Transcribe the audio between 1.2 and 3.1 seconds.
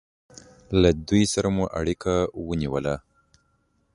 سره مو اړیکه ونیوله.